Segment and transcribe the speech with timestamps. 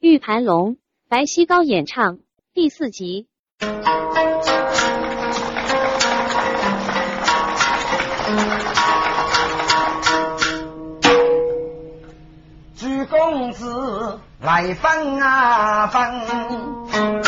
[0.00, 0.78] 玉盘龙，
[1.10, 2.20] 白西高演唱
[2.54, 3.26] 第四集。
[12.74, 17.19] 朱公子来分啊分。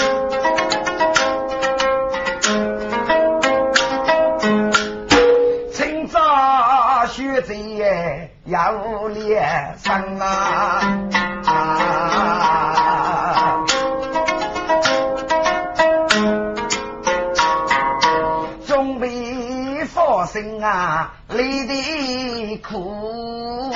[22.72, 23.72] 苦。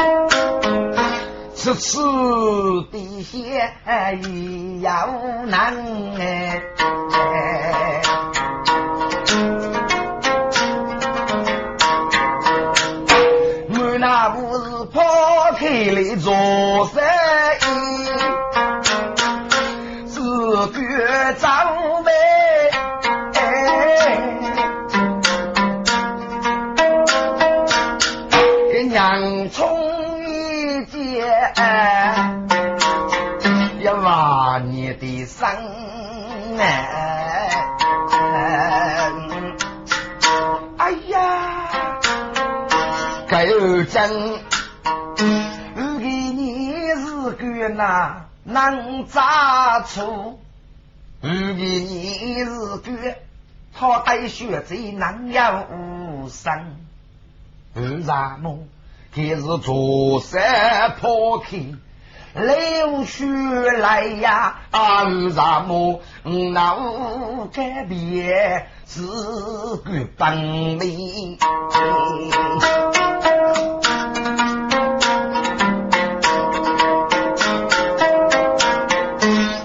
[1.54, 2.00] 此次
[2.92, 5.74] 地下也有难
[6.18, 6.95] 哎。
[34.06, 35.48] 一万年的生
[36.60, 37.66] 哎。
[40.78, 41.68] 哎呀！
[43.26, 44.08] 该有真，
[45.74, 50.38] 我给你是个那能扎出，
[51.20, 53.16] 我给你是个
[53.74, 56.76] 他带学贼能有无生，
[57.74, 58.60] 为啥么？
[59.12, 61.58] 他是左山破开。
[62.36, 63.24] 流血
[63.78, 66.00] 来呀，啊，为啥么？
[66.52, 71.38] 脑改变是个本领。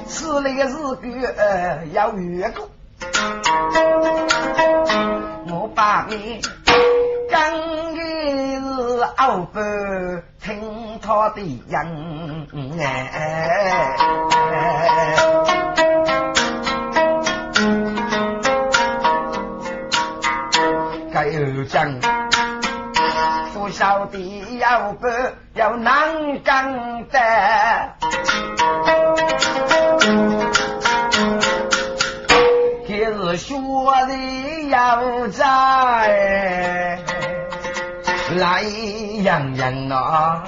[0.07, 2.69] 此类是个呃要越过，
[5.49, 6.39] 我把你
[7.29, 7.97] 刚一
[8.55, 9.61] 是后半
[10.41, 14.35] 听他的人哎。
[21.13, 21.99] 该有讲，
[23.53, 25.07] 不晓得要不
[25.53, 27.19] 要难干的。
[32.87, 33.55] 今日学
[34.07, 36.99] 的要在
[38.37, 38.63] 来
[39.23, 40.43] 洋洋啊！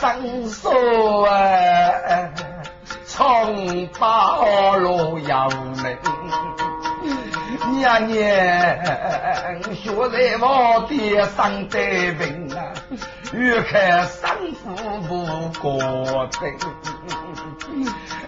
[0.00, 0.70] 生手
[1.24, 1.30] 啊，
[3.04, 5.98] 从八路要门。
[7.68, 8.14] 你呀你，
[9.74, 12.72] 学在我的上得病啊，
[13.34, 14.74] 越看生父
[15.06, 15.26] 不
[15.60, 15.78] 过
[16.30, 16.40] 分。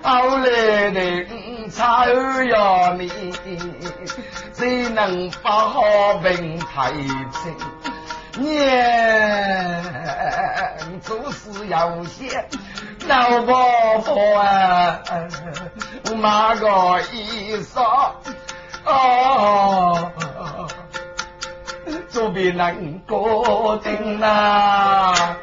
[0.03, 1.25] 后来的
[1.71, 2.07] 才
[2.51, 3.11] 要你，
[4.53, 5.83] 谁能把好
[6.23, 7.57] 病太清？
[8.39, 9.83] 年
[11.03, 12.45] 做事要先
[13.07, 15.01] 老婆婆啊，
[16.17, 18.13] 买个衣裳
[18.85, 20.11] 哦，
[22.09, 25.37] 做别能过定啦。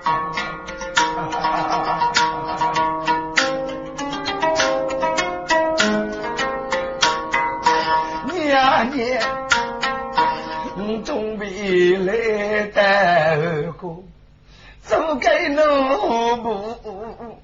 [16.35, 17.39] 路步，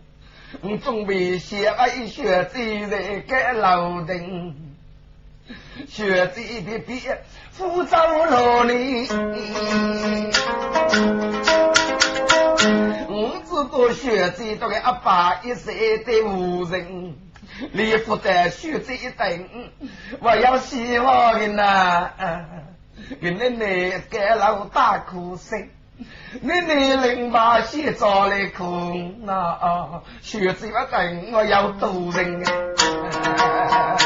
[0.62, 2.60] 我总比学爱学走
[2.90, 4.56] 在该路灯，
[5.88, 7.02] 学走的比
[7.52, 7.98] 福州
[8.30, 9.08] 路里。
[13.08, 17.16] 我知道学走都给阿爸一岁的无人。
[17.72, 19.48] 李福在学这一等，
[20.20, 22.12] 我要希望的呐，
[23.22, 25.70] 给奶奶给老大苦心，
[26.42, 33.96] 你年龄把写早来空啊，学子我等我要多人啊。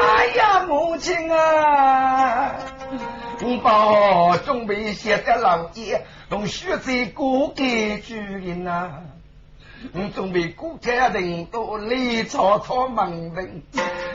[0.00, 2.54] 哎呀，母亲啊，
[3.40, 6.00] 你把准备写的老爷，
[6.30, 8.90] 用学子过给主人呐。
[9.92, 13.62] 我准备古家人多李草草门人，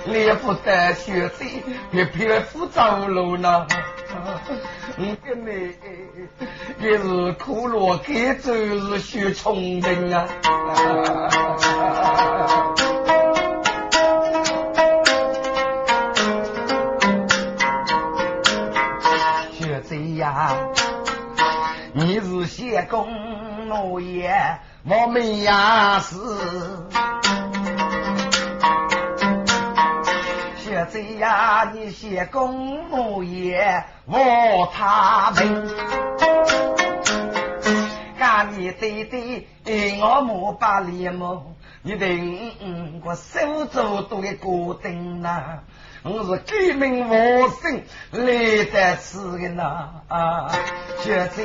[0.06, 1.46] 连不得学子，
[1.90, 3.66] 别偏负走路呢。
[4.98, 5.74] 我跟你
[6.80, 10.28] 也是苦乐开走是学聪明啊。
[19.54, 20.56] 学子呀，
[21.94, 23.08] 你是先公
[23.70, 24.34] 我也。
[24.86, 25.50] 我们也
[26.02, 26.16] 是
[30.58, 35.70] 学子呀，你写公务业，我他们
[38.20, 39.48] 干你弟弟，
[40.02, 41.56] 我莫把脸么？
[41.82, 45.60] 你等我手足都给固定呐。
[46.06, 49.88] 我是革命我生来在此的呐，
[51.02, 51.42] 学子，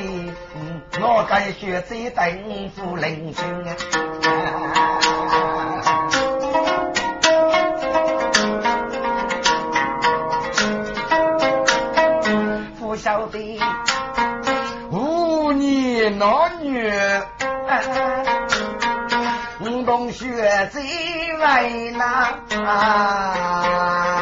[1.00, 3.70] 我跟学子带我父领啊啊，
[12.80, 13.60] 父兄弟，
[15.52, 16.28] 年男
[16.64, 16.74] 无
[17.68, 17.80] 啊，
[19.60, 20.26] 我同学
[20.72, 21.94] 子为
[22.64, 24.17] 啊？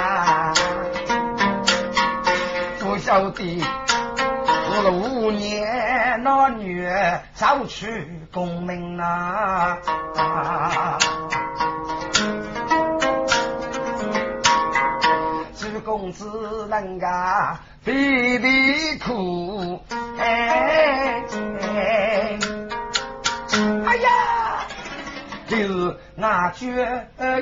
[3.39, 6.89] 我了五年那女
[7.35, 9.77] 早去功名呐，
[15.55, 19.83] 朱公子人家弟弟苦，
[20.19, 21.23] 哎
[21.61, 22.39] 哎，
[23.87, 24.11] 哎呀，
[25.47, 26.75] 就是那句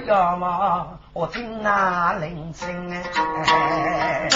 [0.06, 4.29] 要么我听那铃声哎。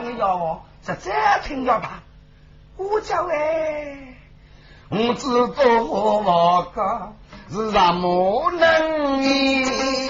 [0.00, 1.12] 从要是这
[1.44, 2.02] 听要吧，
[2.78, 4.14] 我叫哎，
[4.88, 7.12] 我知道我个
[7.50, 10.08] 是什么能力，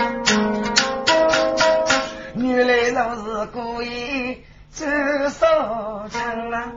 [2.36, 4.86] 原来都是故意做
[5.28, 5.44] 手
[6.08, 6.72] 枪啊！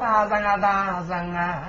[0.00, 1.64] 大人啊，大人啊，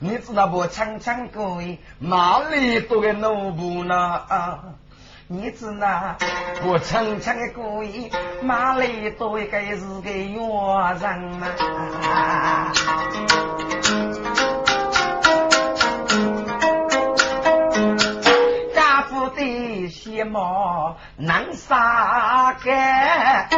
[0.00, 0.66] 你知道不？
[0.66, 3.94] 枪枪故意哪里多个奴仆呢？
[3.94, 4.64] 啊！
[5.28, 6.16] 你知那
[6.64, 8.08] 我层层的故意，
[8.44, 10.38] 马里多一个是个冤
[11.00, 11.48] 人嘛？
[18.72, 23.48] 家父的血毛能杀干，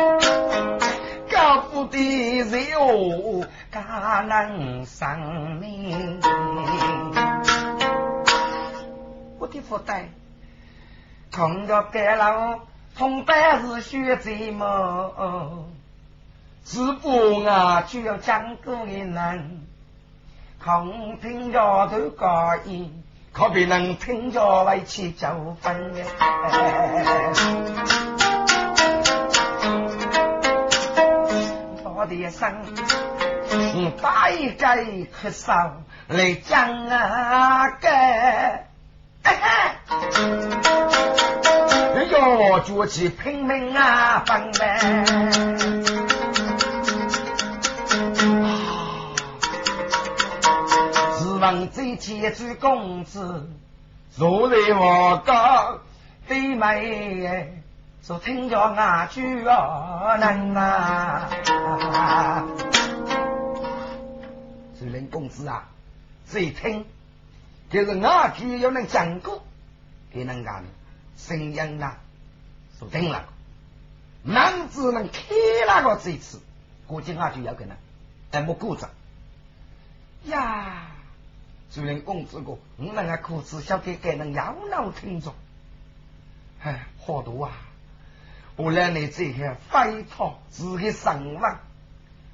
[1.30, 6.18] 家父的肉干能生命。
[9.38, 10.08] 我的父代。
[11.38, 12.58] 同个白狼，
[12.96, 15.68] 从白日学贼么？
[16.64, 17.82] 师傅啊？
[17.82, 19.64] 就要讲古人，
[20.60, 25.92] 空听着都高音，可别能听着来去纠纷。
[31.84, 32.52] 我的生，
[33.76, 35.70] 你打一咳嗽
[36.08, 37.88] 来讲啊个。
[42.48, 44.78] 要举起拼命啊，奔呗！
[51.18, 53.46] 是问这几只公子，
[54.10, 55.80] 坐在我高
[56.26, 57.62] 对面，
[58.02, 61.28] 说听着那句啊，能啊！
[64.80, 65.68] 主人公子啊，
[66.30, 66.86] 这一听
[67.68, 69.42] 就是那句要能讲过，
[70.10, 70.64] 给能干。
[71.18, 71.98] 声音啊，
[72.78, 73.24] 说听了，
[74.22, 75.20] 男子能开
[75.66, 76.40] 那个这次，
[76.86, 77.76] 估计那就要可能，
[78.30, 78.88] 哎，没顾着
[80.24, 80.86] 呀。
[81.70, 85.34] 主人公子哥，我那个裤子小给给人摇脑听着，
[86.62, 87.52] 哎，好多啊！
[88.56, 91.58] 我来你这些飞套自己生活，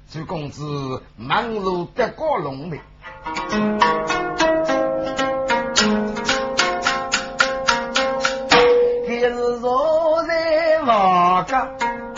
[0.09, 4.14] 主公子忙碌得过龙的。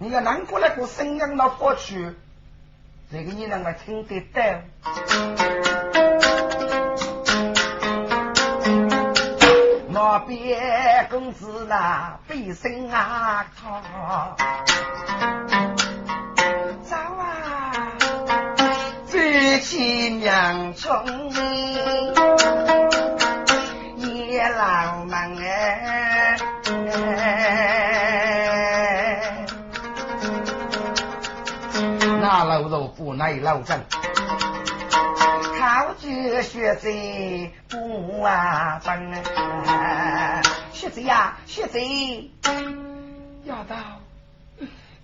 [0.00, 2.14] 你要难过来苦，生养到过去，
[3.10, 4.42] 这个你能够听得到？
[9.90, 14.36] 我别公子那背身啊靠，
[16.84, 17.92] 走啊，
[19.10, 21.04] 追起娘冲，
[32.98, 33.80] 不耐老阵。
[35.56, 36.88] 考举学子
[37.68, 39.12] 不啊分，
[40.72, 41.78] 学子呀学子，
[43.44, 43.76] 丫头，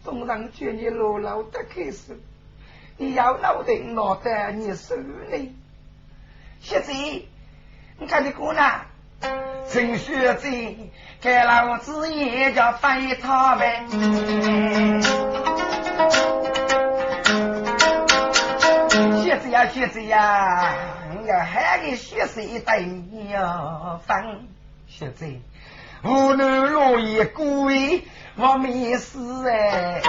[0.03, 2.19] 总让叫你老老的开始，
[2.97, 4.97] 你要老定脑袋你手
[5.31, 5.55] 里，
[6.61, 8.87] 学子，你看你姑娘，
[9.69, 10.49] 陈学子
[11.21, 13.87] 给老子也叫翻他呗。
[19.54, 20.75] 呀，学子呀，
[21.11, 24.49] 我要喊你学子一对你要分。
[24.88, 25.26] 学子，
[26.02, 28.02] 无论落叶归，
[28.34, 29.16] 我没事
[29.49, 30.00] 哎。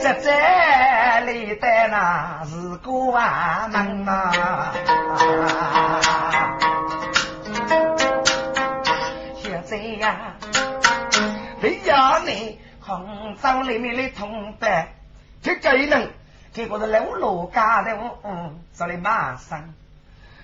[0.00, 4.32] 在这里的那是个万门呐，
[9.36, 10.34] 学子呀，
[11.62, 12.58] 为要你。
[12.88, 14.88] 杭州里面的同伴，
[15.42, 16.10] 这个人，
[16.54, 17.90] 结果是老罗家的，
[18.24, 19.74] 嗯，说的马上，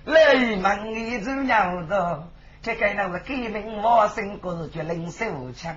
[0.04, 2.28] 来门一走鸟的，
[2.60, 5.74] 这个人是革命我生，过是绝领手枪，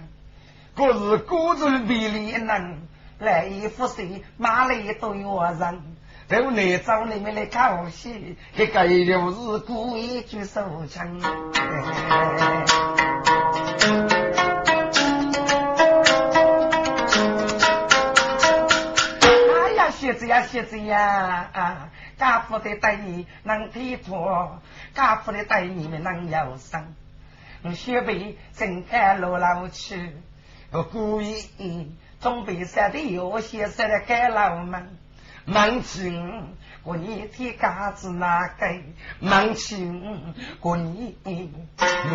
[0.75, 2.81] 过是孤注比例能，
[3.19, 5.81] 来一副水，马里对我人，
[6.27, 11.17] 都内州里面的高戏，这个就是故意举手枪。
[20.07, 24.61] 学子呀，学子呀，啊，家父的待你能体脱，
[24.93, 26.95] 家父的待你们能有生。
[27.61, 30.13] 我学辈正开路老去，
[30.71, 31.35] 我故意
[32.21, 34.97] 准备设的有些设的盖楼门，
[35.43, 38.65] 门前过年天嘎子那个，
[39.19, 41.15] 门前过年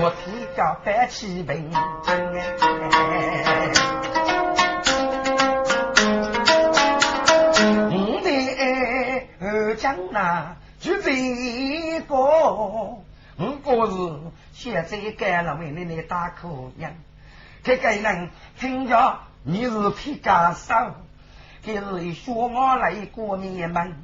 [0.01, 1.71] 我天叫白起平。
[9.83, 11.11] 讲呐，就这
[12.03, 13.03] 个，我
[13.65, 13.97] 过是
[14.53, 16.95] 现在干了为你的大苦人，
[17.65, 20.95] 这个人听着你是皮家少，
[21.65, 23.97] 这是学我来过年门，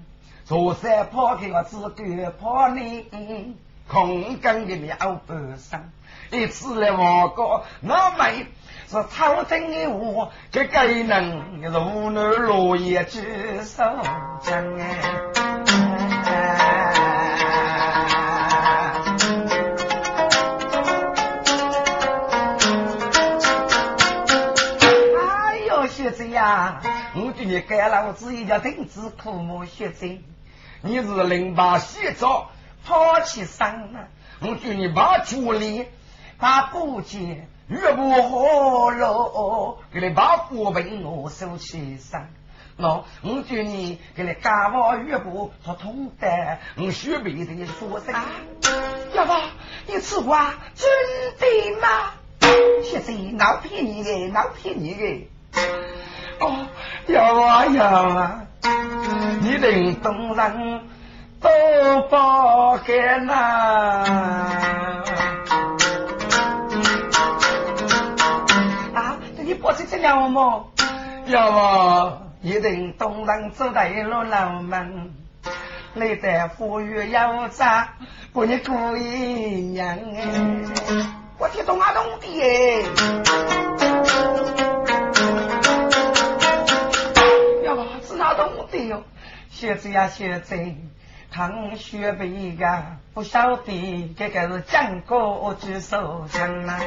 [0.44, 3.56] 坐山跑开我只管跑你，
[3.86, 4.96] 空耕的苗
[5.28, 5.92] 半生，
[6.32, 8.46] 一次来我过我妹。
[8.90, 13.20] 是朝廷的话，这个人如南落叶举
[13.62, 13.84] 手
[14.40, 14.88] 将哎
[26.38, 26.80] 呀，
[27.16, 30.06] 我对你改了，我自己叫停止苦磨学子，
[30.82, 32.50] 你是零八洗澡
[32.86, 34.06] 抛弃山了，
[34.40, 35.86] 我对你把处理
[36.38, 37.48] 把不接。
[37.66, 42.26] 越不好了，给你把火盆我收起上。
[42.78, 48.14] 喏，我叫你给你家宝岳不做通的，我学别的说声。
[49.12, 49.32] 要不
[49.86, 50.88] 你此话真
[51.36, 52.12] 的吗？
[52.84, 55.28] 现在闹骗你的，闹骗你的。
[56.40, 56.66] 哦，
[57.06, 58.40] 要啊要啊，
[59.40, 60.80] 你令东人
[61.40, 61.48] 都
[62.08, 63.32] 不给那。
[68.94, 70.64] 啊，你不是这样吗？
[71.26, 75.10] 要啊，你令东人走在一路浪漫。
[75.94, 77.88] 你在富裕要啥？
[78.32, 79.98] 不你故意娘，
[81.38, 83.77] 我听懂啊懂的哎。
[88.28, 89.04] 么是哪东的哟？
[89.50, 90.56] 学子呀学子，
[91.30, 96.80] 唐学辈呀不晓得，这个是讲过举手讲啊。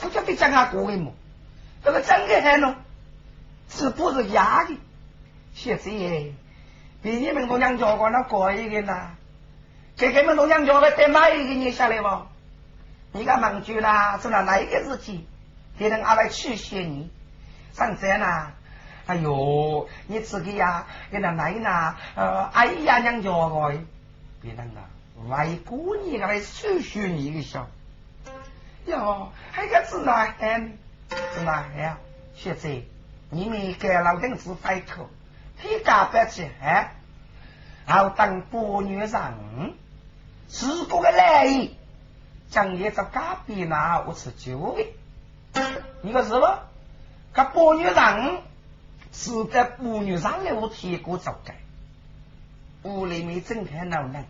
[0.00, 1.12] 不叫别讲啊，各位么？
[1.82, 2.74] 这个真的很咯，
[3.68, 4.78] 是不是压的？
[5.54, 6.32] 学子耶，
[7.02, 9.10] 比你们都娘教过那过一个呐，
[9.96, 12.08] 给你们都娘教的得哪一个你下来不？
[13.12, 15.26] 你个忙住啦，是那哪一个日期？
[15.76, 17.10] 别人阿来取谢你，
[17.72, 18.52] 上这呐？
[19.06, 23.72] 哎呦，你自己呀，给那奶奶呃，哎呀娘教过，
[24.40, 24.86] 别人啊，
[25.28, 27.66] 外国你个来取谢你一个笑。
[28.86, 30.78] 哟，还个是哪很，
[31.34, 31.98] 是哪呀？
[32.34, 32.68] 学者，
[33.30, 35.08] 你们给老邓子开口，
[35.60, 36.94] 他家不去，哎，
[37.86, 39.10] 好当八女人，
[40.48, 41.68] 是个个来，
[42.48, 44.76] 将也在隔壁那我吃酒
[45.52, 45.62] 的，
[46.02, 46.40] 你个是不？
[47.32, 48.42] 个八女人
[49.20, 51.52] 是个妇女上来我提过走的，
[52.84, 54.20] 屋里面整天闹闹，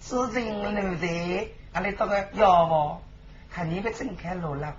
[0.00, 3.00] 事情闹的，阿里这个要不？
[3.50, 4.76] 看你们睁开路了，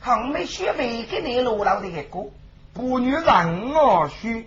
[0.00, 2.30] 看没学会给你路了的个歌，
[2.72, 4.44] 不女让我学，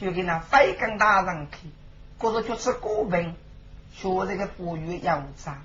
[0.00, 1.68] 就给那飞更大人去，
[2.20, 3.34] 或者就是古文，
[3.92, 5.58] 学这个妇女要杂，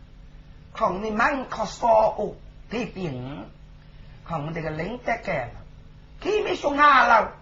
[0.74, 1.88] 看你满口少
[2.18, 2.34] 哦
[2.72, 3.46] 的病，
[4.26, 5.52] 看这个人得改了，
[6.20, 7.34] 给你学阿了，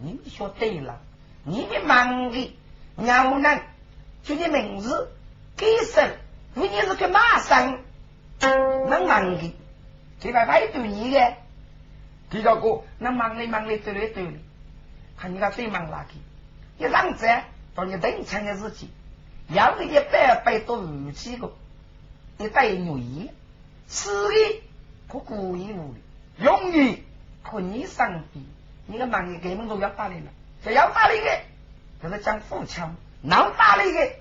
[0.00, 1.00] 你们学对了，
[1.44, 2.56] 你们忙的，
[2.96, 3.60] 娘能
[4.22, 5.10] 就你名字，
[5.56, 6.10] 给生，
[6.54, 7.80] 为你是个马生。
[8.40, 9.54] 能忙的，
[10.20, 11.34] 这块排队你的，
[12.30, 14.38] 第二个能忙的忙的对的对的，
[15.16, 16.18] 看你个最忙哪去？
[16.84, 17.26] 一上子
[17.74, 18.88] 到你登场的日期，
[19.48, 21.52] 要个一百百多五几个，
[22.38, 23.30] 一对女衣，
[23.88, 24.34] 四个
[25.08, 25.98] 可故意无的，
[26.44, 27.02] 容易
[27.42, 28.46] 可你上比，
[28.90, 30.30] 你个忙的根本都要打理了，
[30.64, 31.40] 这要打理的，
[32.02, 34.12] 就是讲富强，能打理的，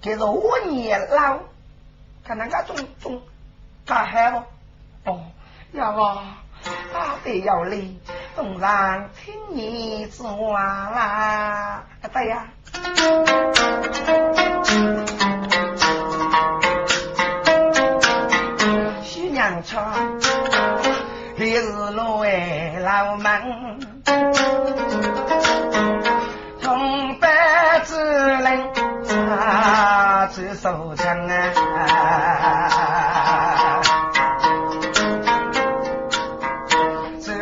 [0.00, 1.38] 就是我年老，
[2.24, 3.22] 看那个种种。
[3.86, 4.42] 大海不？
[5.08, 5.20] 哦，
[5.70, 6.38] 要啊，
[6.92, 8.00] 大得要离，
[8.34, 11.84] 东然听你说啦。
[12.12, 12.48] 对呀，
[19.04, 20.18] 徐娘穿，
[21.38, 23.85] 一日路哎老门，
[29.46, 31.36] 啊去收枪啊。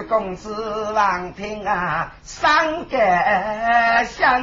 [0.06, 2.98] 公子王平啊，三个
[4.04, 4.42] 香，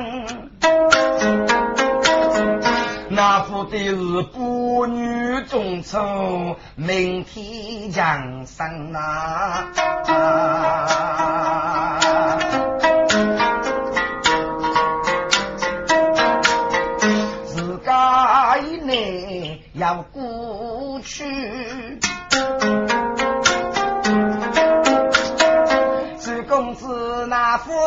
[3.09, 3.95] 那副的是
[4.33, 9.67] 妇女中丑，明天降生啊！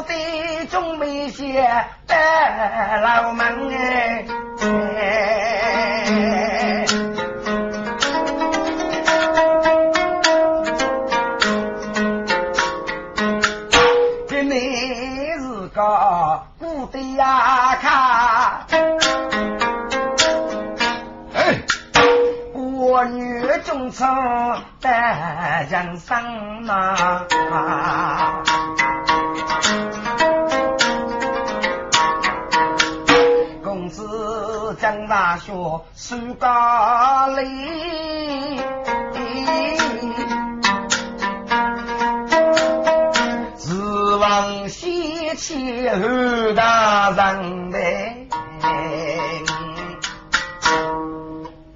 [0.07, 1.63] 那府的中没些
[2.07, 3.47] 白老门
[4.97, 6.85] 哎，
[14.29, 14.57] 给你
[15.39, 18.67] 是个古的呀看，
[21.35, 21.63] 哎，
[22.53, 24.07] 我女中称
[24.81, 27.05] 白人生呐。
[35.45, 38.57] 学，暑假里，
[43.59, 47.79] 指望西去后大人的。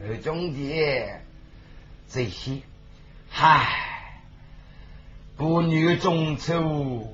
[0.00, 1.04] 二兄弟，
[2.08, 2.62] 这些，
[3.38, 3.68] 唉，
[5.36, 7.06] 不女中秋，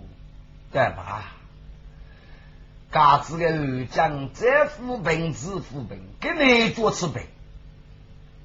[0.73, 1.25] 干嘛？
[2.95, 7.23] 嘎子的二将再扶贫，自扶贫，给你做吃饼。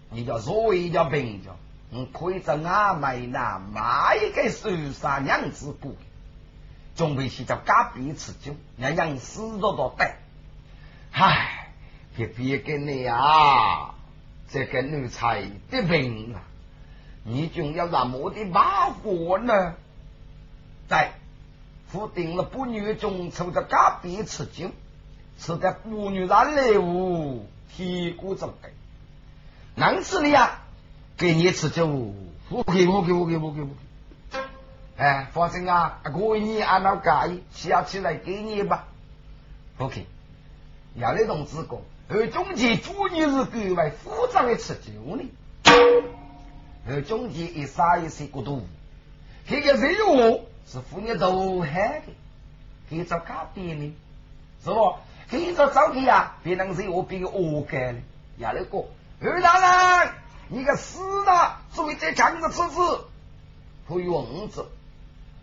[0.09, 1.55] 你叫所谓叫病叫，
[1.91, 5.91] 你可以在阿买那买一个寿山娘子过，
[6.95, 10.17] 准备去叫隔壁吃酒，让杨死着都带。
[11.12, 11.69] 唉，
[12.15, 13.93] 别别给你啊，
[14.49, 16.41] 这个奴才的病啊，
[17.23, 19.75] 你就要那么的麻烦呢？
[20.88, 21.18] 在。
[21.91, 24.69] 夫定了不女中抽在隔壁吃酒，
[25.39, 28.69] 吃个不女染礼物，提锅做给。
[29.73, 30.60] 能吃的呀，
[31.17, 31.88] 给你吃酒，
[32.47, 34.39] 不给不给不给不给不给。
[34.97, 38.86] 哎，反正啊，可以按照介意，下起来给你吧。
[39.80, 40.06] OK，
[40.93, 45.23] 要那种资格，而中间主女是格外复杂的吃酒呢。
[46.88, 48.67] 而中间一杀一些过度，
[49.47, 50.45] 这个任务。
[50.71, 52.13] 是妇女都害的，
[52.89, 53.95] 给找隔壁呢，
[54.63, 54.97] 是不？
[55.32, 58.01] 给着照片呀，别人是我比个恶干的。
[58.38, 58.86] 亚那个
[59.21, 60.13] 二大人，
[60.47, 63.05] 你个死的，作为这强子侄子，
[63.88, 64.67] 不用子，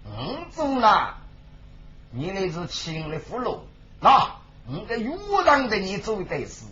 [0.05, 1.15] 五子呢？
[2.11, 3.59] 你那是亲的俘虏，
[4.01, 4.37] 那
[4.67, 6.65] 你个勇让的你做的事。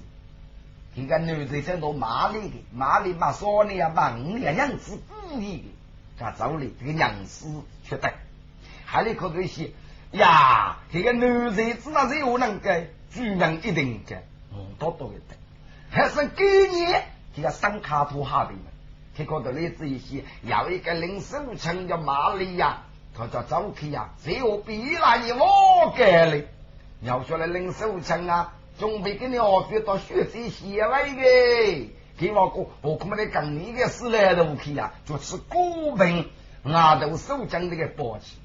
[0.96, 5.64] 这个男的在做骂你的，骂你骂说你呀，骂你呀，娘子不义的，
[6.18, 7.46] 他走的这个娘子
[7.84, 8.12] 却得，
[8.94, 9.72] 还得可这些
[10.12, 15.34] 呀，这个男人子那是有能个，主人一定的，嗯，多多的得，
[15.90, 16.94] 还是给你
[17.34, 18.70] 这个三卡图下的嘛，
[19.18, 22.82] 他觉得来自一些，有一个领手称叫玛丽呀，
[23.18, 26.44] 他叫周皮呀，只有比那一我给了，
[27.02, 28.52] 要说来领手称啊。
[28.78, 36.26] 准备给你儿子到学习写来的，给我哥，我可没得跟你的事来都去呀，就是古本，
[36.62, 38.36] 俺都手将这个宝器。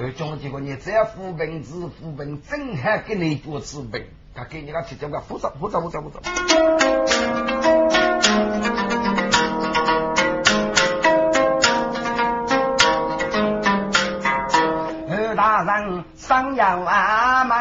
[0.00, 6.20] 而中结果你再扶本子扶本，正好给你做资本，他给你个去叫个复杂复杂复杂复杂。
[15.10, 17.58] 二大人上要阿门。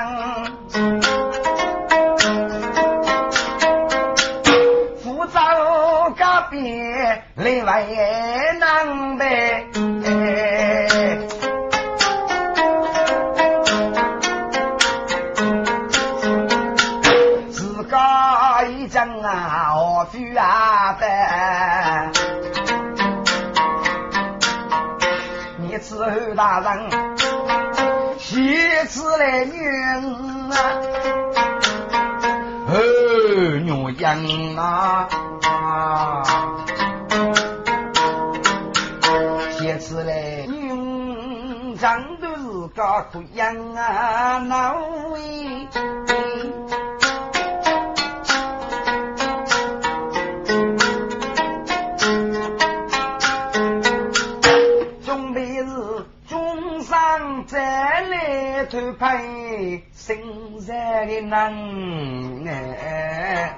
[7.35, 7.85] 里外
[8.59, 9.67] 难背，
[61.21, 63.53] 能哎。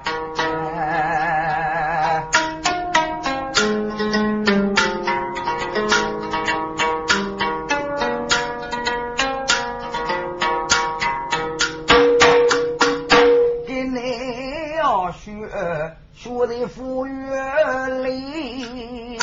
[16.32, 19.18] 我的府院里，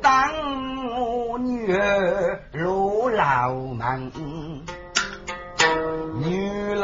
[0.00, 0.30] 当
[0.94, 4.10] 我女儿入牢门，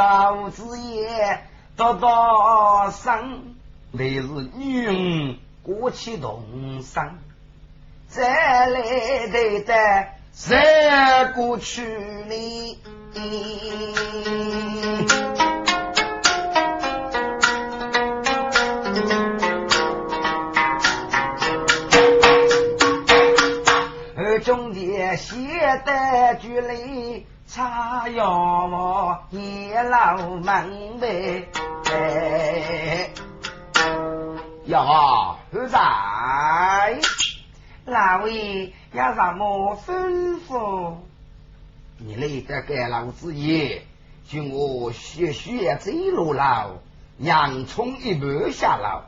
[0.08, 1.40] 老子也
[1.76, 3.56] 得到生，
[3.90, 4.22] 那是
[4.54, 6.44] 女人过去动
[6.80, 7.18] 身，
[8.06, 9.74] 再来得的
[10.30, 11.84] 再过去
[12.28, 12.78] 哩。
[24.44, 25.36] 兄弟，写
[25.84, 31.48] 得距离差遥望，夜老门呗。
[34.66, 35.76] 呀，儿子，
[37.86, 40.96] 老爷有什么吩咐？
[41.96, 43.80] 你来得给老子爷，
[44.28, 46.82] 就我学学走路了，
[47.16, 49.00] 洋葱一半下楼。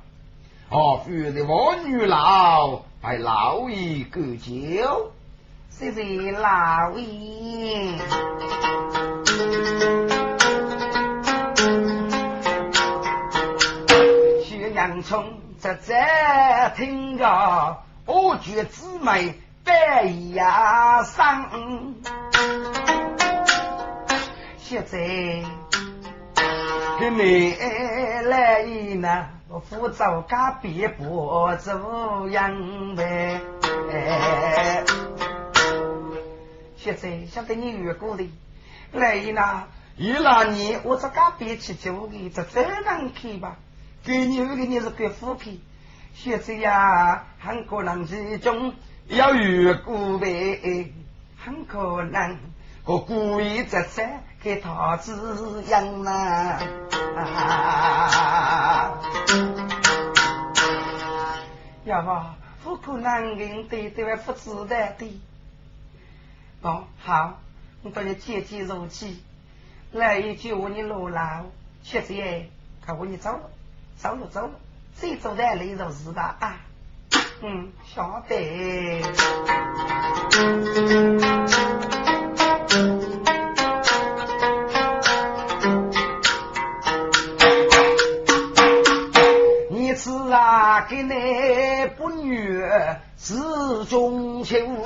[0.70, 5.12] 哦，夫的我女老，还老爷过酒。
[5.78, 7.96] 谢谢老爷。
[14.42, 20.02] 学洋葱在在听着，我觉姊妹白
[20.34, 21.48] 牙伤。
[24.56, 24.98] 现在
[26.98, 27.54] 给你
[28.24, 28.64] 来
[28.96, 33.40] 呢，我扶着家别不走样呗。
[36.78, 38.30] 现在晓得你越过的，
[38.92, 43.56] 来一那一那年我这刚别去做的，这再能去吧？
[44.04, 45.60] 给你的你是给富皮，
[46.14, 48.72] 现在呀很可能其中
[49.08, 50.92] 要越过呗，
[51.36, 52.38] 很可能
[52.84, 54.08] 我故意在这
[54.40, 56.60] 给他滋养呐。
[61.84, 62.10] 要不
[62.62, 65.20] 不可能跟对对不知道的。
[66.60, 67.38] 哦，好，
[67.82, 69.22] 我帮你接借肉气。
[69.92, 71.44] 来一句我你落老，
[71.84, 72.50] 确实耶，
[72.84, 73.50] 看我你走了，
[73.96, 74.50] 走了走了，
[74.96, 76.36] 谁走在里头是吧？
[76.40, 76.56] 啊，
[77.42, 78.36] 嗯，晓得。
[89.70, 92.60] 你是啊，给那不女
[93.16, 93.36] 是
[93.88, 94.76] 忠情。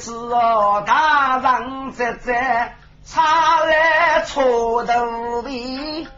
[0.00, 6.08] 知道大人在在茶来搓豆皮，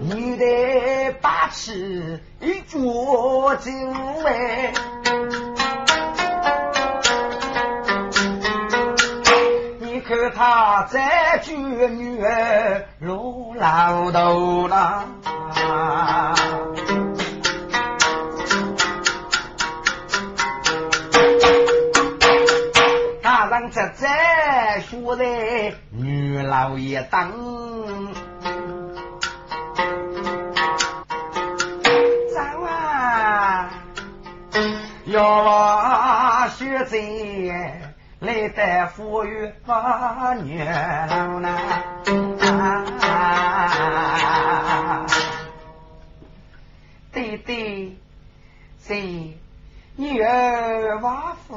[0.00, 3.70] 你得把持一桌酒
[4.24, 4.72] 哎。
[10.34, 15.06] 他在举女儿如老头啦，
[24.96, 25.24] 在说的
[25.90, 28.14] 女老爷等，
[32.34, 33.70] 走啊，
[35.06, 36.96] 要学在。
[38.18, 41.58] 来得富裕把女郎呐，
[47.12, 48.00] 弟弟
[48.82, 48.94] 是
[49.96, 51.54] 女儿瓦夫，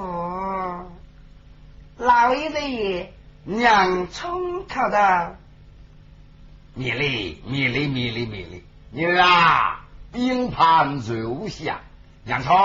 [1.97, 3.13] 老一辈
[3.49, 5.35] 娘冲口的，
[6.75, 11.79] 米粒米粒米粒米粒，女儿啊，冰盘肉下，
[12.25, 12.55] 娘冲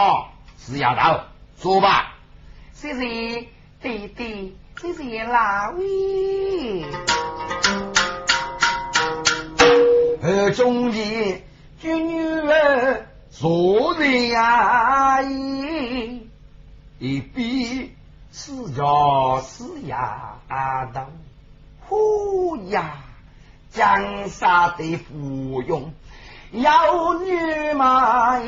[0.58, 1.20] 是丫头，
[1.56, 2.12] 说吧，
[2.74, 3.48] 谢谢。
[3.80, 6.84] 弟弟，这是哪位？
[10.22, 11.42] 二中间
[11.80, 16.28] 君女儿坐在衙役，
[16.98, 17.90] 一边
[18.32, 19.64] 是呀是
[20.54, 21.00] 丫头，
[21.80, 22.92] 呼呀，
[23.70, 25.92] 江山的芙蓉，
[26.52, 28.38] 有女吗？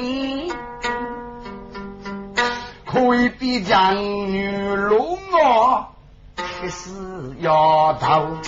[2.84, 5.88] 可以比将女龙哦，
[6.36, 6.90] 这是
[7.40, 8.38] 丫头。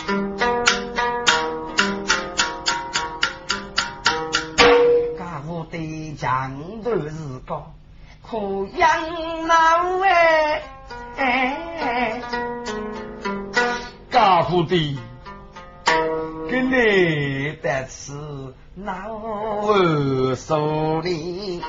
[5.18, 7.64] 家父的将都是个
[8.22, 8.38] 可
[8.76, 8.88] 养
[9.48, 9.56] 老
[11.16, 12.22] 哎，
[14.18, 14.98] 家父的
[16.50, 18.12] 给你的是
[18.74, 18.92] 老
[19.62, 21.62] 二手里。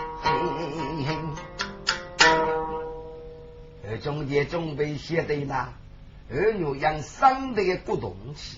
[4.01, 5.69] 中间准备写的呢，
[6.31, 8.57] 二牛养生的古东西，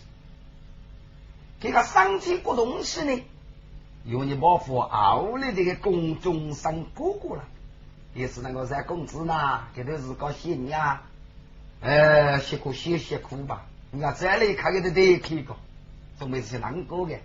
[1.59, 3.21] 这个生起古东西呢，
[4.05, 7.43] 有你包袱奥利这个公中生哥哥了，
[8.13, 11.01] 也是那个三公子呢，这都是搞新呀，
[11.81, 15.53] 呃，辛苦些辛苦吧，你看这里看个都得看个，
[16.17, 17.15] 准备是难过的？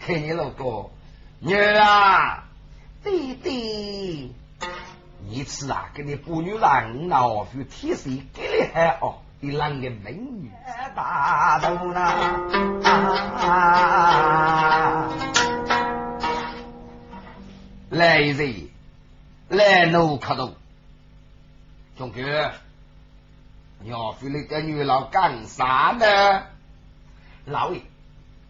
[0.00, 0.90] 看你那个
[1.40, 2.44] 女啊，
[3.02, 4.34] 弟弟。
[5.28, 9.18] 一次啊，给你妇女郎老夫替谁给你还哦？
[9.40, 10.50] 你啷个美女
[10.94, 12.00] 大头呢？
[17.90, 18.68] 来人，
[19.48, 20.54] 来奴客头，
[21.98, 22.22] 兄弟，
[23.84, 26.46] 要夫你个女老干啥呢？
[27.44, 27.82] 老爷，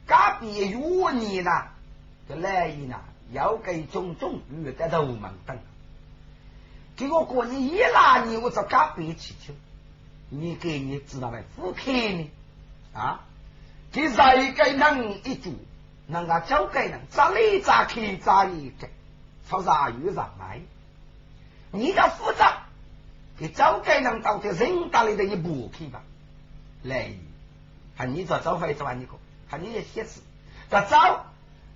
[0.06, 1.50] 隔壁有你呢，
[2.28, 3.00] 这来人呐，
[3.32, 5.58] 要给种种鱼在头门等。
[6.96, 9.52] 给我过年一拉你，我找嘎背气球，
[10.28, 11.42] 你给你知道没？
[11.56, 12.30] 不可呢
[12.92, 13.20] 啊！
[13.90, 15.56] 给谁给能一住，
[16.06, 18.88] 人家交给人，咋里咋去咋一个，
[19.48, 20.60] 朝啥有啥买？
[21.72, 22.44] 你要负责
[23.38, 26.02] 给交给人到底人大里的一步去吧。
[26.82, 27.10] 来，
[27.96, 29.12] 喊你找找回找完你个，
[29.48, 30.20] 喊你也写字，
[30.68, 31.26] 咋找？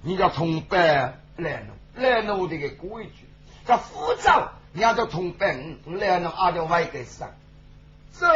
[0.03, 3.27] 你要从白来弄来弄这个规矩，
[3.67, 4.51] 叫负责。
[4.73, 7.31] 你要叫同本，来弄阿条外给上，
[8.13, 8.29] 这，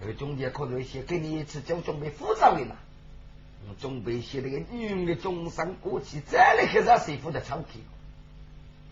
[0.00, 2.76] 这个中间可能些给你一次就准备复杂的嘛，
[3.80, 7.82] 准备些那个女人的终身过去，再来开始谁负责唱皮？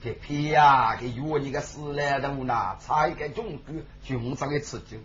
[0.03, 4.99] 这皮呀，给约你个死来的呢，差一个中举，军上的吃酒。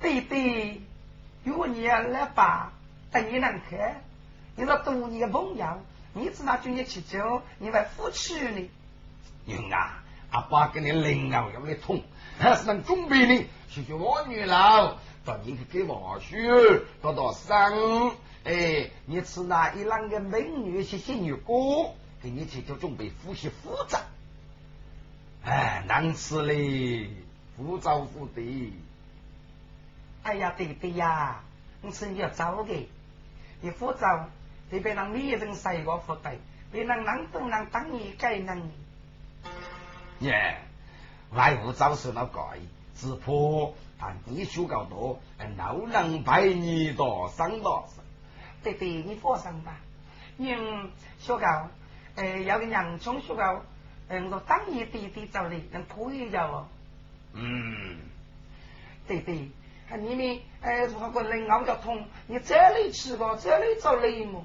[0.00, 0.80] 对对，
[1.44, 2.72] 约你来吧，
[3.10, 4.02] 等你能开，
[4.56, 5.66] 你说多你的朋友。
[6.16, 8.70] 你只拿军业去酒，你还付出呢？
[9.46, 12.02] 娘啊，阿爸给你领啊，有你痛，
[12.38, 13.44] 还是能准备呢？
[13.68, 18.12] 去去我女老，到你去给我婿，到到生，
[18.44, 24.00] 哎，你吃那一两个美女些仙女锅，给你去就准备复习复杂，
[25.44, 27.10] 哎，难死嘞，
[27.54, 28.72] 复杂复的。
[30.22, 31.42] 哎呀，对对呀，
[31.82, 32.88] 我是你要走的，
[33.60, 34.30] 你复杂。
[34.70, 36.38] 你别让你人谁个负担，
[36.72, 38.70] 别让人都能当你该能。
[40.20, 40.62] 耶，
[41.30, 42.58] 外户早说那改，
[42.96, 43.32] 只怕
[43.98, 45.20] 他你修高多，
[45.58, 48.02] 老能陪你到上到上。
[48.62, 49.76] 对对，你放心吧。
[50.38, 51.68] 因小高，
[52.16, 53.62] 呃，有个洋葱学高，
[54.08, 56.68] 嗯，我当你弟弟走的，能可以着哦。
[57.32, 57.98] 嗯，
[59.08, 59.50] 对对，
[59.98, 64.44] 你们呃，如果人熬交通，你这里吃过，这里找雷么？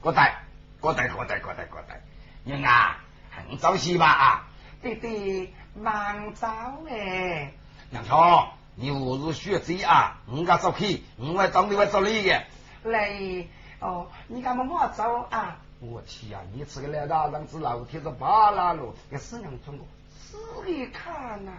[0.00, 0.42] 过带，
[0.80, 2.00] 过带，过带，过带，过带。
[2.44, 2.98] 人啊，
[3.30, 4.48] 很早起吧啊？
[4.82, 7.52] 对对，蛮早哎。
[7.92, 10.18] 杨超，你何日学子啊？
[10.26, 12.44] 我家早起，我会当你会找你的。
[12.82, 13.46] 来，
[13.78, 15.58] 哦，你干嘛我走啊？
[15.90, 19.86] 我去呀，你吃个来大让子老天子扒拉了，给四娘中国，
[20.18, 21.52] 死里看呐。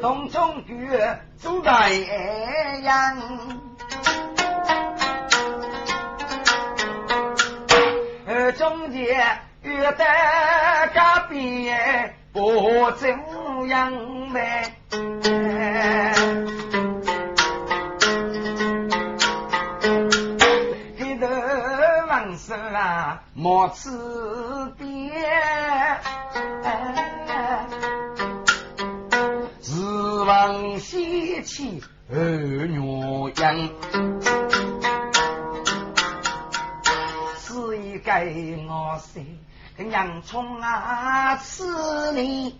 [0.00, 1.90] 东中月走在
[2.82, 3.16] 阳。
[8.58, 10.04] 中间遇得
[10.92, 11.70] 隔壁
[12.32, 13.08] 不怎
[13.68, 14.74] 样呗，
[22.50, 24.84] 是啊莫辞别，
[29.62, 31.80] 日望西去
[32.12, 33.70] 二月阳。
[38.02, 39.20] 给我食
[39.76, 41.62] 个洋葱啊，吃
[42.14, 42.58] 你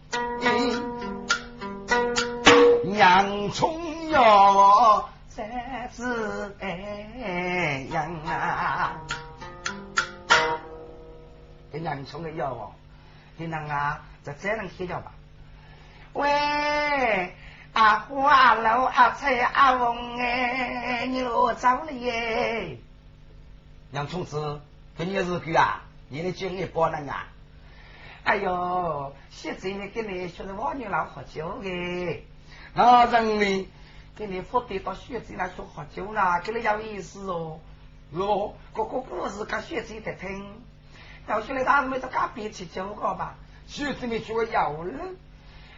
[2.97, 5.43] 洋葱哟，这
[5.93, 8.09] 是哎样
[11.71, 11.73] 啊！
[11.73, 12.73] 这洋葱的药哦，
[13.37, 15.13] 你能啊，就这样吃掉吧。
[16.13, 17.35] 喂，
[17.73, 22.79] 阿虎阿老阿菜阿翁哎，你落走了耶？
[23.93, 24.61] 洋葱子。
[24.97, 27.29] 今年日狗啊，你的经历包能啊？
[28.25, 32.25] 哎呦，现在呢，给你说是王女老喝酒的，
[32.75, 33.69] 那人呢？
[34.17, 37.61] 给你负责到学子那说喝酒啦，给你有意思哦。
[38.13, 40.61] 哟，个个故事跟学子在听，
[41.31, 43.37] 要学来他们到隔壁去酒个吧？
[43.69, 44.43] 学子没学有
[44.83, 45.05] 了，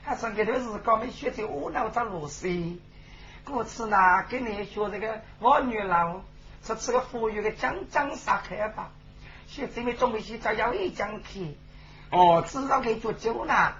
[0.02, 2.48] 还上个头是搞没学子窝脑在螺丝。
[3.44, 3.96] 故此呢，
[4.30, 6.22] 给你学这个王女老，
[6.64, 8.92] 这吃个富裕的江江沙开吧。
[9.46, 11.58] 学这边准备去找要一讲去，
[12.10, 13.74] 哦，至少给做酒呢。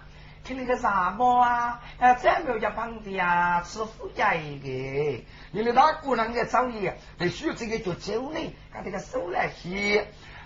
[0.45, 1.81] 去那个啥么啊？
[1.99, 5.25] 呃，这个叫帮的啊，吃富家一个。
[5.53, 8.39] 你们大姑娘在找你，在学这个做酒呢，
[8.75, 10.03] 他这个手来洗。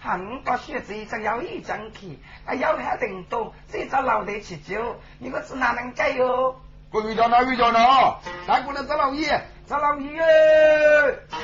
[0.07, 6.55] 俺到学这一张要一讲去，啊，要还顶多，这找老得起救，你个是哪能解哟？
[6.93, 8.19] 我遇到哪遇到哪？
[8.47, 10.21] 大姑娘找老爷，找老爷。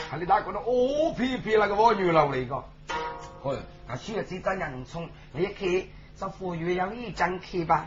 [0.09, 2.55] 看你大姑娘哦，皮皮那个蜗牛老那个。
[3.43, 7.87] 哦，啊，需要这张洋葱，你去找服务员要一张去吧。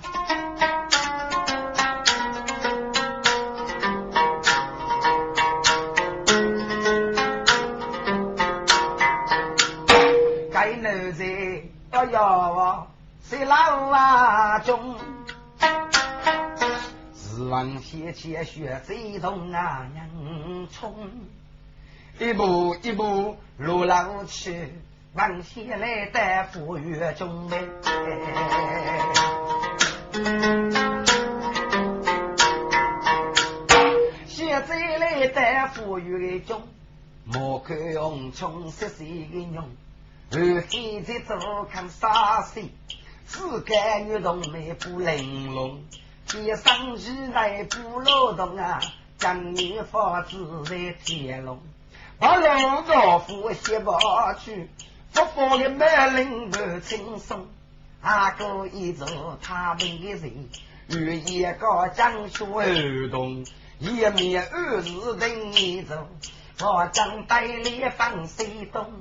[12.16, 12.22] 要
[12.56, 12.88] 要
[13.22, 14.96] 是老啊中，
[17.14, 20.96] 指望斜斜学最动啊洋葱，
[22.18, 24.72] 一步一步路老去。
[25.14, 27.68] 往西来的富裕中嘞，
[34.26, 36.62] 现在来的富裕中，
[37.26, 39.70] 莫看用穷十岁的用，
[40.38, 42.62] 而现在做看啥事，
[43.26, 43.74] 自个
[44.06, 45.82] 女动内不玲珑，
[46.28, 48.82] 天生日来不劳动啊，
[49.18, 51.62] 将你房子在天龙，
[52.20, 53.92] 把老丈夫卸不
[54.44, 54.70] 去。
[55.14, 57.48] 不放的满林不轻松，
[58.02, 59.06] 阿哥一走
[59.42, 60.50] 他们的人，
[60.90, 63.46] 与一个江水儿童，
[63.80, 66.06] 一面二日等一走，
[66.60, 68.92] 我将带里放西东，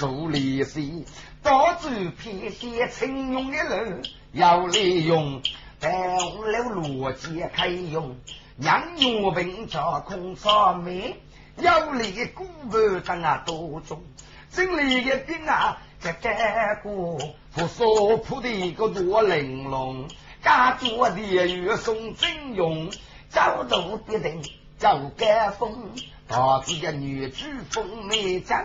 [0.00, 1.04] 做利息，
[1.42, 5.42] 到处偏些青用的人，要利用，
[5.78, 8.16] 但了逻辑开用，
[8.58, 11.20] 让药病叫空草莓，
[11.58, 14.02] 要利古板当啊多种。
[14.50, 17.18] 真理一兵啊，这干过
[17.52, 20.08] 不说铺的一个多玲珑，
[20.42, 22.90] 家做的越送真用，
[23.28, 24.40] 早都的人
[24.78, 25.90] 早该风，
[26.30, 28.64] 大自家女主风美将，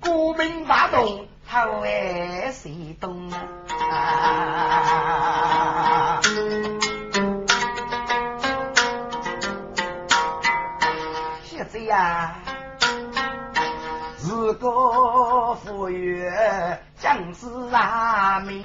[0.00, 3.50] 国民大动好爱谁动啊？
[11.44, 12.34] 现在呀。
[14.26, 18.64] 如果老夫曰：将士阿明。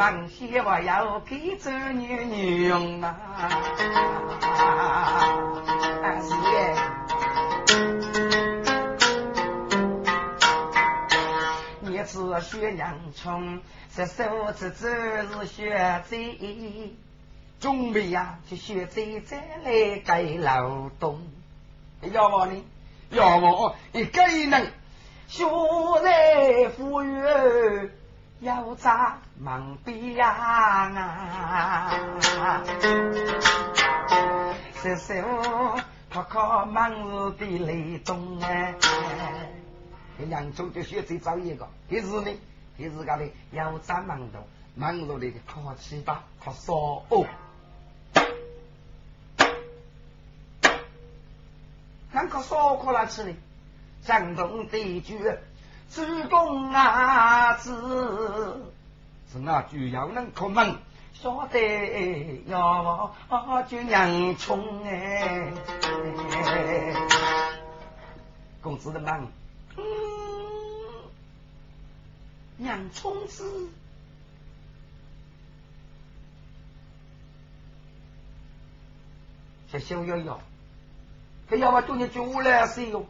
[0.00, 3.12] 忙些我要给这女女用啊！
[6.22, 6.74] 是耶。
[11.80, 13.60] 你是学娘虫，
[13.94, 14.24] 这手
[14.56, 16.94] 指指是学贼，
[17.60, 21.20] 准备呀就学贼再来改劳动。
[22.00, 22.64] 要我呢？
[23.10, 24.72] 要我一个人
[25.28, 25.44] 学
[26.02, 27.90] 在富裕。
[28.40, 31.90] 要咋忙边啊？
[34.82, 35.80] 是是我
[36.10, 38.74] 靠靠忙日的雷动哎！
[40.18, 42.30] 这两种就学最早一个，这是呢，
[42.76, 44.46] 这是个的要咋忙动？
[44.74, 46.74] 忙碌的靠七八靠烧
[47.08, 47.26] 哦。
[52.12, 53.34] 俺靠烧靠哪去呢？
[54.02, 55.18] 山东地区。
[55.90, 58.74] 主公啊，子
[59.32, 60.76] 是那就要能可门，
[61.12, 63.14] 晓得要
[63.68, 65.52] 就洋葱哎，
[68.60, 69.30] 公子的忙，
[69.76, 69.84] 嗯，
[72.58, 73.68] 洋葱子，
[79.70, 80.40] 这小幺幺，
[81.48, 83.06] 这要我叫你叫我来谁哟？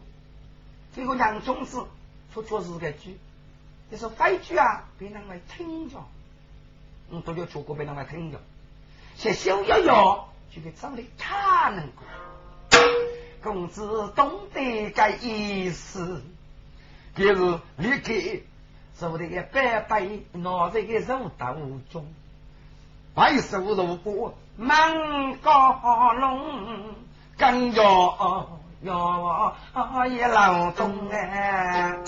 [0.95, 1.87] 这个洋葱子。
[2.33, 3.19] 说确实个句，
[3.91, 5.97] 你说废句啊，别人来听着，
[7.11, 8.41] 嗯，都要出国别人来听着，
[9.17, 12.05] 写小幺幺就给找的他能过，
[13.43, 16.23] 公子懂得个意思，
[17.17, 18.13] 就是立刻
[18.97, 21.57] 做的个白白拿在个手刀
[21.91, 22.07] 中，
[23.13, 26.95] 白手如锅满高龙，
[27.37, 28.61] 更要。
[28.83, 29.55] 哟，
[30.09, 31.99] 也劳动哎，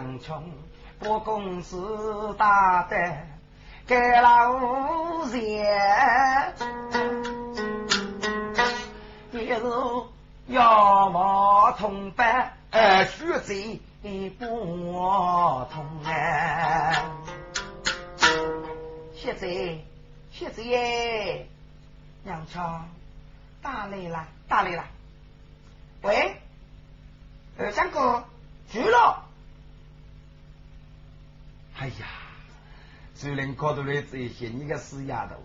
[0.00, 0.42] 该娘穷，
[0.98, 2.96] 把公司打得
[3.86, 6.54] 该老钱，
[9.32, 9.64] 也是
[10.46, 13.78] 要我同伴，呃，学贼
[14.38, 14.46] 不
[15.70, 17.04] 同哎。
[19.14, 19.78] 现在，
[20.32, 21.46] 现在耶，
[22.22, 22.88] 娘昌，
[23.60, 24.84] 打来了，打来了。
[26.00, 26.36] 喂，
[27.58, 28.24] 二三哥，
[28.72, 29.26] 住了。
[31.80, 32.06] 哎呀，
[33.14, 35.36] 虽然搞到了这些，你个死丫头，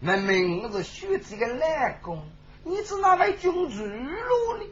[0.00, 2.24] 明明我是学这个懒工，
[2.64, 4.64] 你只哪位君主路呢？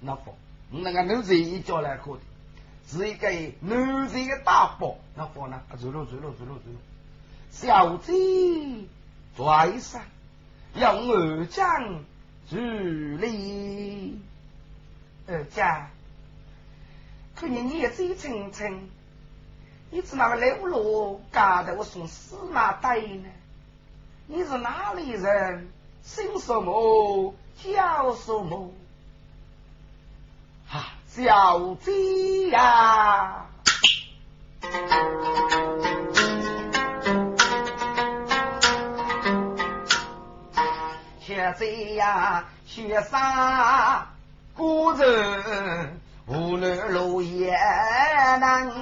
[0.00, 0.36] 那不，
[0.70, 2.22] 我那个奴才一叫来过的，
[2.86, 3.30] 是一个
[3.60, 5.62] 奴才的大宝，那不呢？
[5.80, 6.76] 走路，走路，走路，走路。
[7.50, 8.12] 小姐
[9.38, 10.02] 在上，
[10.74, 12.04] 用二将
[12.50, 14.20] 助力。
[15.26, 15.88] 二将，
[17.34, 18.90] 可你年纪轻轻，
[19.94, 23.28] 你怎么流落搞得我送司马呆呢？
[24.26, 25.68] 你是哪里人？
[26.02, 27.32] 姓什么？
[27.62, 28.72] 叫什么？
[30.68, 33.46] 啊，小姐呀！
[41.20, 44.08] 学这呀，学啥？
[44.56, 47.52] 古人无论路也
[48.40, 48.72] 难。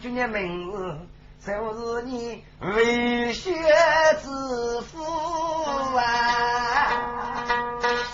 [0.00, 0.96] 君的名字，
[1.46, 1.52] 就
[1.96, 3.52] 是你为学
[4.22, 5.02] 之父
[5.96, 7.44] 啊，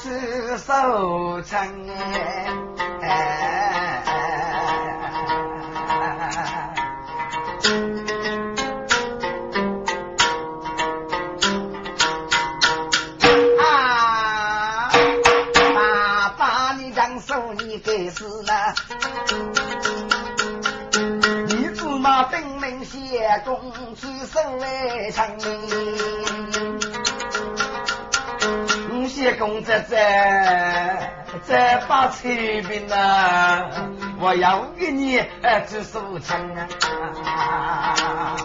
[0.00, 1.88] 是守成
[3.00, 3.75] 哎。
[24.66, 25.46] 来成名，
[28.90, 31.12] 你写公子在
[31.44, 32.28] 在把彩
[32.62, 33.68] 屏呐，
[34.18, 35.22] 我要给你
[35.68, 38.36] 做收藏啊。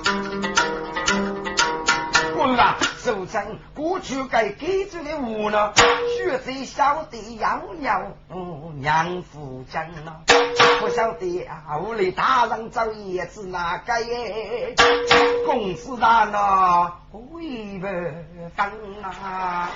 [2.36, 2.78] 滚啦！
[3.04, 8.12] 守城过去该给住的屋呢，学在小弟要鸟
[8.76, 10.22] 娘夫讲了，
[10.80, 14.76] 不晓得啊，屋里大人找叶子哪个耶？
[15.48, 17.88] 公子大呢，为不
[18.56, 18.72] 分
[19.04, 19.70] 啊？